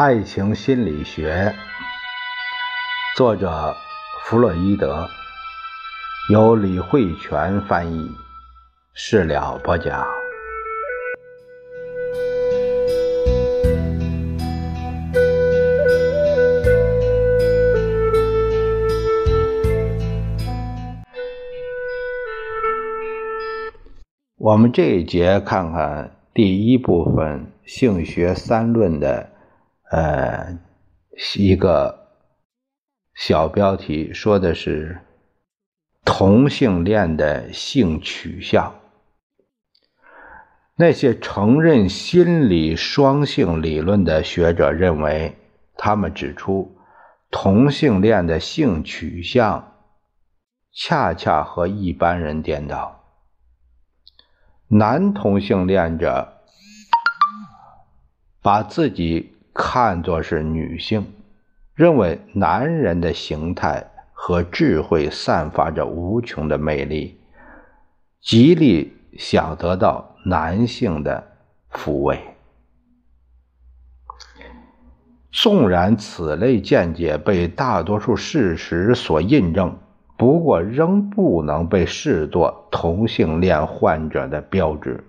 [0.00, 1.52] 爱情心理学，
[3.16, 3.74] 作者
[4.22, 5.08] 弗洛伊德，
[6.30, 8.08] 由李慧泉翻译，
[8.94, 10.06] 事了不讲。
[24.36, 29.30] 我们这一节看看第一部分性学三论的。
[29.90, 30.58] 呃，
[31.36, 32.08] 一个
[33.14, 35.00] 小标题说的是
[36.04, 38.74] 同性恋的性取向。
[40.76, 45.36] 那些承认心理双性理论的学者认为，
[45.76, 46.76] 他们指出
[47.30, 49.74] 同性恋的性取向
[50.70, 53.04] 恰恰和一般人颠倒。
[54.68, 56.42] 男同性恋者
[58.42, 59.34] 把自己。
[59.60, 61.04] 看作是女性，
[61.74, 67.18] 认为男人的形态和智慧散发着无穷的魅力，
[68.20, 71.26] 极力想得到男性的
[71.72, 72.20] 抚慰。
[75.32, 79.76] 纵然此类见解被大多数事实所印证，
[80.16, 85.04] 不过仍不能被视作同性恋患者的标志。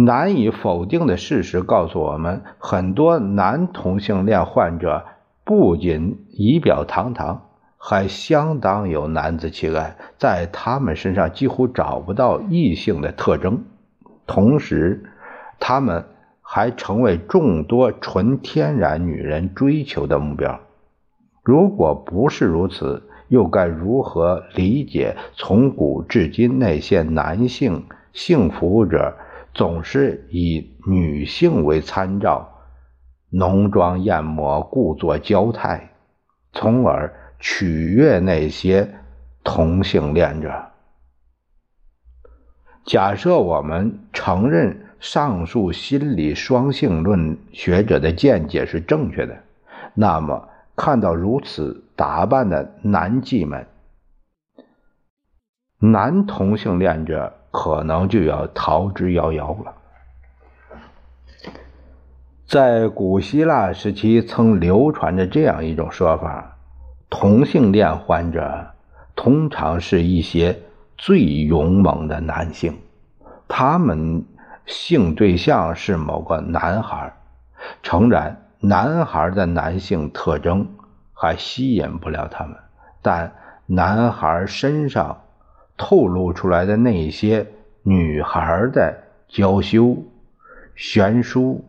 [0.00, 5.04] 难以否定的事实告诉我们，很多男同性恋患者
[5.42, 13.64] 不仅仪表堂堂，还相当有男子气概，在他们身上几乎找不到异性的特征。
[14.24, 15.10] 同时，
[15.58, 16.04] 他们
[16.42, 20.60] 还成为众多纯天然女人追求的目标。
[21.42, 29.16] 如果不是如此，又该如何理解从古至今那些男性性服务者？
[29.58, 32.48] 总是以女性为参照，
[33.28, 35.90] 浓妆艳抹，故作娇态，
[36.52, 38.88] 从而取悦那些
[39.42, 40.64] 同性恋者。
[42.84, 49.36] 假设我们承认上述心理双性论学者的见解是正确的，
[49.92, 53.66] 那么看到如此打扮的男妓们，
[55.78, 57.34] 男同性恋者。
[57.50, 59.74] 可能就要逃之夭夭了。
[62.46, 66.58] 在古希腊时期，曾流传着这样一种说法：
[67.08, 68.66] 同性恋患者
[69.16, 70.60] 通常是一些
[70.98, 72.78] 最勇猛的男性，
[73.48, 74.22] 他们
[74.66, 77.10] 性对象是某个男孩。
[77.82, 80.68] 诚然，男孩的男性特征
[81.14, 82.54] 还吸引不了他们，
[83.00, 83.32] 但
[83.66, 85.22] 男孩身上……
[85.78, 87.46] 透露出来的那些
[87.82, 89.96] 女孩的娇羞、
[90.74, 91.64] 悬殊、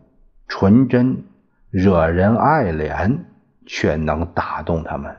[0.48, 1.24] 纯真、
[1.70, 3.20] 惹人爱怜，
[3.66, 5.16] 却能打动他们。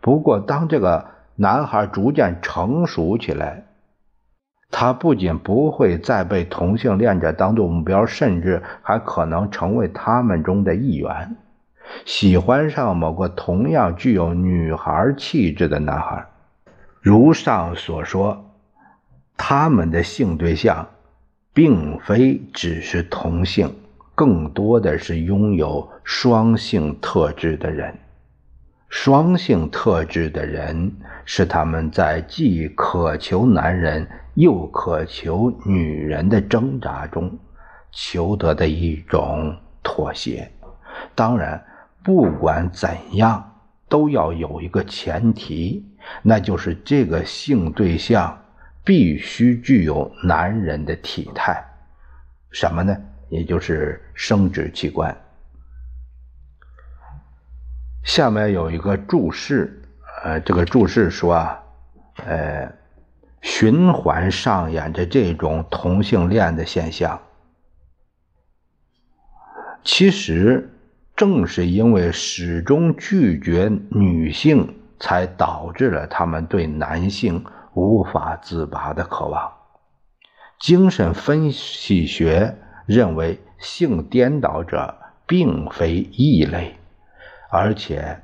[0.00, 3.64] 不过，当这个男孩逐渐成熟起来，
[4.70, 11.36] 他不仅不会再被同性恋者当作目标，甚至还可能成为他们中的一员，
[12.04, 16.26] 喜欢上某个同样具有女孩气质的男孩。
[17.00, 18.44] 如上所说，
[19.36, 20.88] 他们的性对象
[21.52, 23.74] 并非只是同性，
[24.14, 27.96] 更多的是拥有双性特质的人。
[28.88, 37.38] 双性特质的人是他们在既渴求男人又渴求女人的挣扎中
[37.92, 40.50] 求得的一种妥协。
[41.14, 41.62] 当然，
[42.02, 43.57] 不管怎样，
[43.88, 45.84] 都要有一个前提。
[46.22, 48.44] 那就是这个性对象
[48.84, 51.62] 必须具有男人的体态，
[52.50, 52.96] 什么呢？
[53.28, 55.14] 也就是生殖器官。
[58.04, 59.82] 下面有一个注释，
[60.24, 61.62] 呃，这个注释说啊，
[62.24, 62.72] 呃，
[63.42, 67.20] 循环上演着这种同性恋的现象。
[69.84, 70.72] 其实
[71.18, 74.74] 正是因为始终拒绝女性。
[75.00, 77.44] 才导致了他们对男性
[77.74, 79.52] 无法自拔的渴望。
[80.58, 86.74] 精神分析学认为，性颠倒者并非异类，
[87.48, 88.22] 而且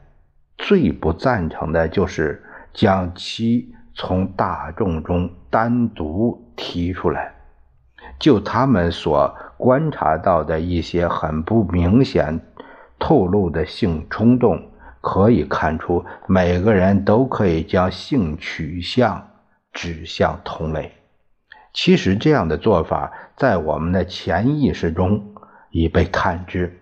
[0.59, 2.43] 最不赞成的就是
[2.73, 7.35] 将其从大众中单独提出来。
[8.19, 12.41] 就他们所观察到的一些很不明显
[13.07, 14.71] 透露的性冲动。
[15.03, 19.29] 可以看出，每个人都可以将性取向
[19.71, 20.93] 指向同类。
[21.75, 25.35] 其实，这样的做法在我们的潜意识中
[25.71, 26.81] 已被探知。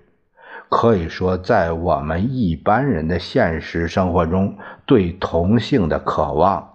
[0.68, 6.74] 可以说，在我们一般人的现实生活中，对同性的渴望，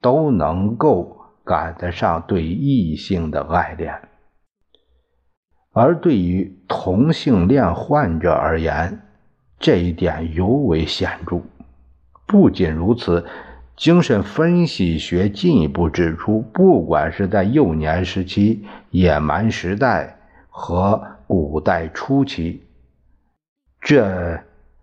[0.00, 4.09] 都能够赶得上对异性的爱恋。
[5.72, 9.00] 而对于同性恋患者而言，
[9.58, 11.40] 这一点尤为显著。
[12.26, 13.24] 不仅如此，
[13.76, 20.18] 精神分析学进一步指出，不管是在幼年时期、野蛮时代
[20.48, 22.62] 和古代初期，
[23.80, 24.40] 这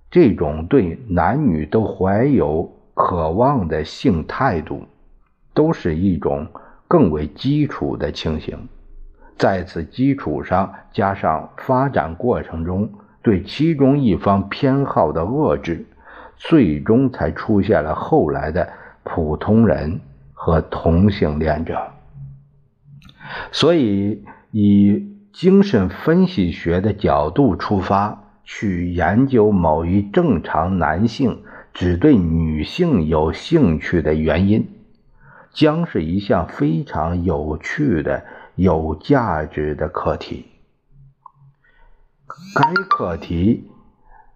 [0.10, 4.86] 这种对男女都怀有渴望的性态度，
[5.54, 6.48] 都是一种
[6.88, 8.58] 更为基础的情形。
[9.38, 12.92] 在此基础上，加上发展过程中
[13.22, 15.86] 对其中一方偏好的遏制，
[16.36, 18.70] 最终才出现了后来的
[19.04, 20.00] 普通人
[20.34, 21.92] 和同性恋者。
[23.52, 28.24] 所以，以精神分析学的角度出发。
[28.50, 31.44] 去研究某一正常男性
[31.74, 34.70] 只对女性有兴趣的原因，
[35.52, 38.24] 将是一项非常有趣的、
[38.58, 40.48] 有价值的课题。
[42.56, 43.70] 该课题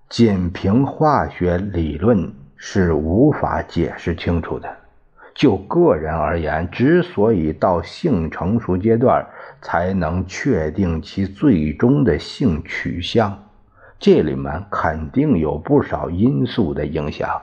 [0.08, 4.78] 仅凭化学理论是无法解释清楚的。
[5.34, 9.26] 就个人而言，之所以到性成熟阶段
[9.60, 13.46] 才能确定其最终的性取向。
[13.98, 17.42] 这里面肯定有不少因素的影响，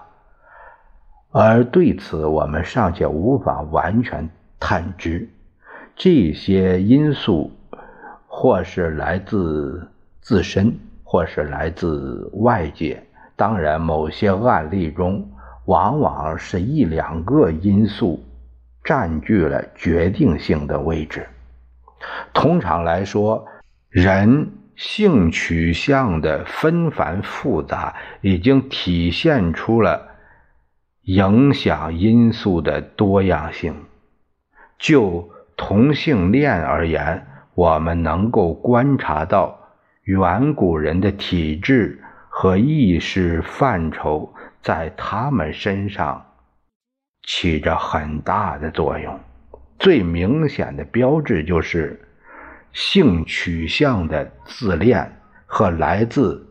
[1.33, 4.31] 而对此我们尚且无法完全
[4.61, 5.29] 探知。
[5.99, 7.51] 这些因素
[8.29, 9.91] 或是来自
[10.21, 13.05] 自身，或是来自外界。
[13.35, 15.29] 当然，某些案例中，
[15.67, 18.25] 往往是一两个因素
[18.85, 21.27] 占据了决定性的位置。
[22.33, 23.45] 通常来说，
[23.91, 24.53] 人。
[24.79, 30.07] 性取向的纷繁复杂，已经体现出了
[31.03, 33.75] 影响因素的多样性。
[34.79, 39.59] 就同性恋而言，我们能够观察到
[40.05, 44.33] 远古人的体质和意识范畴
[44.63, 46.25] 在他们身上
[47.25, 49.21] 起着很大的作用。
[49.79, 52.03] 最明显的标志就是。
[52.71, 56.47] 性取向的自恋和来自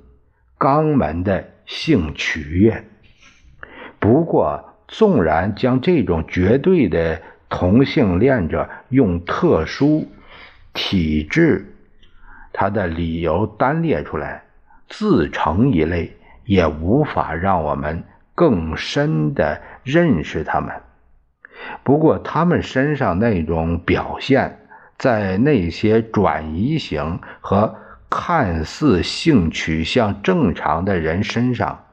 [0.57, 2.83] 肛门的性取悦。
[4.00, 10.08] 不过，纵然将这种绝对的同性恋者用特殊
[10.74, 11.74] 体质
[12.54, 14.44] 他的理由单列出来，
[14.88, 16.16] 自成一类，
[16.46, 18.04] 也无法让我们
[18.36, 20.74] 更深的认识他们。
[21.84, 24.60] 不过，他们身上那种表现。
[25.00, 27.76] 在那些转移型和
[28.10, 31.84] 看似性取向正常的人身上，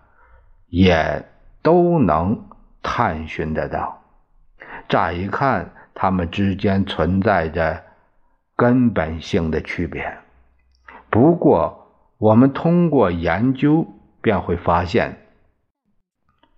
[0.70, 1.22] 也
[1.60, 2.46] 都能
[2.82, 4.03] 探寻得到。
[4.88, 7.82] 乍一看，他们之间存在着
[8.56, 10.18] 根本性的区别。
[11.10, 13.86] 不过，我们通过研究
[14.20, 15.26] 便会发现，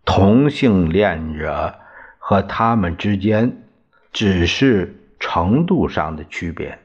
[0.04, 1.78] 同性恋者
[2.18, 3.64] 和他们之间
[4.12, 5.02] 只是。
[5.18, 6.78] 程度上的区别。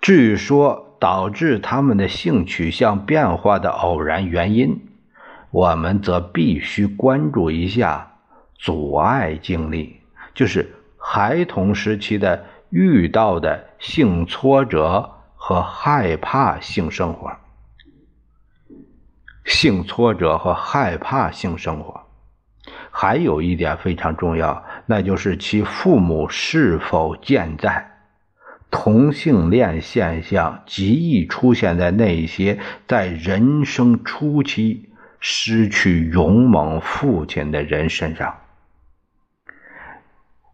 [0.00, 4.88] 至于说导致他们的性取向变化的偶然原因，
[5.52, 8.09] 我们则必须关注一下
[8.62, 10.00] 阻碍经历，
[10.34, 17.32] 就是孩童时期的遇到的性挫折和害怕性生活。
[19.46, 22.02] 性挫折和害怕性生活。
[22.90, 27.90] 还有一点非常重要，那就是其父母是否健在。
[28.70, 38.36] 同性恋现象极易出现在那些在人生初期失去勇猛父亲的人身上。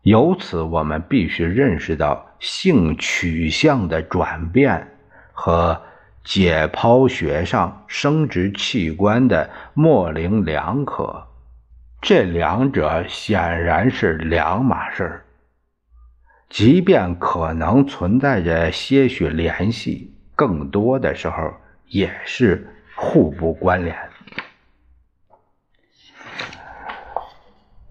[0.06, 4.86] 由此，我们必须认识到性取向的转变
[5.32, 5.82] 和
[6.22, 11.26] 解剖学上生殖器官的模棱两可。
[12.00, 15.24] 这两者显然是两码事儿
[16.48, 21.52] 即便可能存在着些许联系，更多的时候
[21.88, 23.96] 也是互不关联。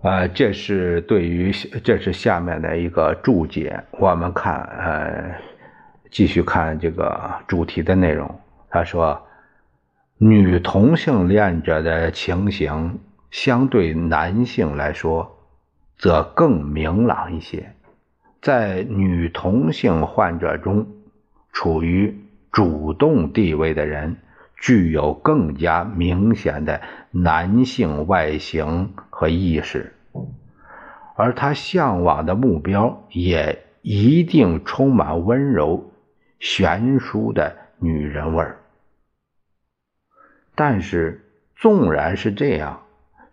[0.06, 1.52] 啊，这是对于
[1.84, 3.86] 这是下面的一个注解。
[3.94, 5.36] 我们看，呃，
[6.12, 8.40] 继续看这个主题的内容。
[8.70, 9.26] 他说，
[10.20, 13.00] 女同性恋者的情形。
[13.32, 15.40] 相对男性来说，
[15.98, 17.74] 则更明朗一些。
[18.42, 20.88] 在女同性患者中，
[21.52, 22.16] 处于
[22.52, 24.18] 主动地位的人，
[24.58, 29.95] 具有更加明显的男性外形和意识，
[31.16, 35.92] 而他向往的目标也一定充满温柔、
[36.40, 38.60] 悬殊的女人味儿。
[40.56, 42.84] 但是，纵然是这样，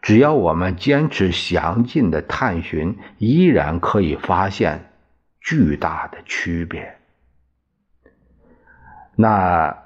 [0.01, 4.91] 只要我们坚持详尽的探寻，依然可以发现
[5.41, 6.97] 巨大的区别。
[9.15, 9.77] 那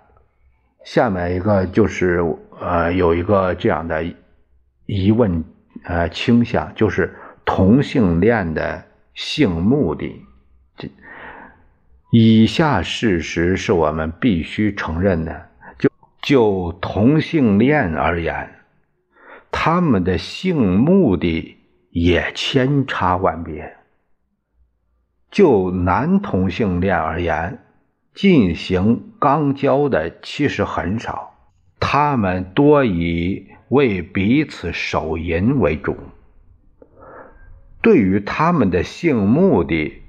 [0.85, 2.23] 下面一个就是
[2.61, 4.05] 呃，有一个这样的
[4.87, 5.45] 疑问
[5.85, 7.15] 呃倾向，就是
[7.45, 10.25] 同性恋的性目的。
[10.77, 10.89] 这
[12.11, 15.91] 以下事实是我们必须承认的：就
[16.23, 18.51] 就同性恋而言，
[19.51, 21.59] 他们的性目的
[21.91, 23.65] 也千差万别；
[25.31, 27.59] 就男同性恋而言，
[28.15, 31.36] 进行肛交的其实很少，
[31.99, 35.97] 他们多以为彼此手淫为主。
[37.81, 40.03] 对于他们的性目的，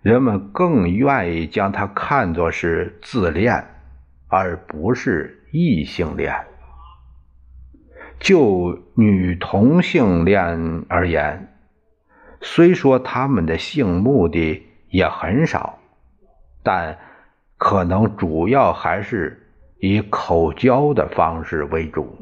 [0.00, 3.62] 人们更愿意将它看作是自恋，
[4.28, 6.34] 而不是异性恋。
[8.18, 11.54] 就女同性恋而言，
[12.40, 15.78] 虽说他们的性目的也很少，
[16.62, 16.96] 但。
[17.56, 19.43] 可能主要还是
[19.86, 22.16] 以口交的方式为主。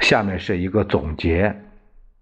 [0.00, 1.62] 下面是一个总结：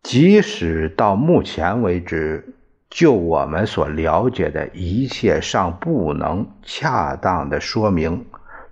[0.05, 2.55] 即使到目前为止，
[2.89, 8.25] 就我们所了解的一切，尚不能恰当的说明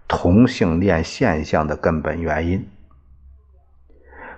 [0.07, 2.69] 同性恋现象的根本原因。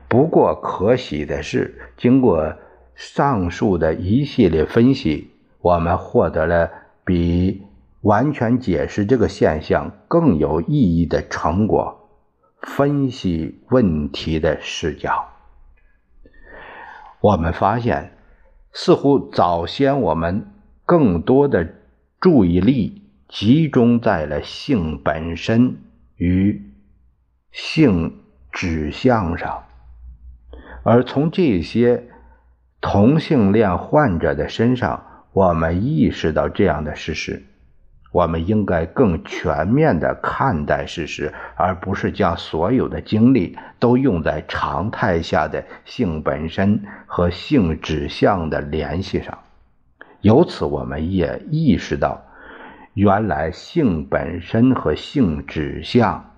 [0.08, 2.54] 不过，可喜的是，经过
[2.94, 6.70] 上述的一系列分析，我们获得了。
[7.04, 7.60] 比
[8.02, 12.08] 完全解释这个现象更有意义的成果，
[12.60, 15.28] 分析问题的视角。
[17.20, 18.12] 我们发现，
[18.72, 20.52] 似乎早先我们
[20.84, 21.74] 更多的
[22.20, 25.76] 注意力集中在了性本身
[26.16, 26.72] 与
[27.50, 29.64] 性指向上，
[30.82, 32.08] 而从这些
[32.80, 35.06] 同性恋患者的身上。
[35.34, 37.42] 我们意识到这样的事实，
[38.12, 49.38] 我们应该更全面地看待事实，而不是将所有的精力都用在常态下的性本身和性指向的联系上。
[50.20, 52.22] 由此，我们也意识到，
[52.94, 56.32] 原来性本身和性指向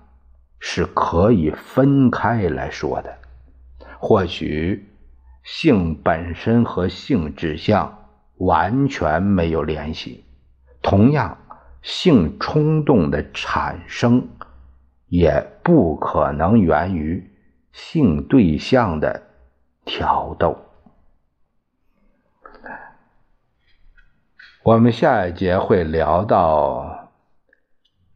[0.59, 3.13] 是可以分开来说的。
[3.99, 4.87] 或许，
[5.43, 7.99] 性本身和性指向。
[8.37, 10.25] 完全没有联系。
[10.81, 11.37] 同样，
[11.85, 14.27] 性冲动的产生
[15.07, 17.23] 也不可能源于
[17.71, 19.21] 性对象的
[19.85, 20.57] 挑逗。
[24.63, 27.11] 我们下一节会聊到，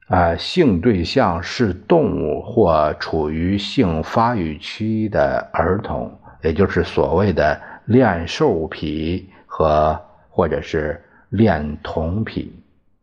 [0.07, 10.05] 啊，性对象是动物或处于性发育期的儿童，也就是所谓的恋兽癖和。
[10.31, 12.58] 或者是恋童癖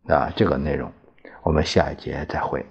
[0.08, 0.92] 啊，这个内容，
[1.42, 2.64] 我们下一节再会。